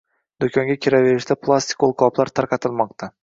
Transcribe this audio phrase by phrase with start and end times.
[0.43, 3.13] Do'konga kiraverishda plastik qo'lqoplar tarqatilmoqda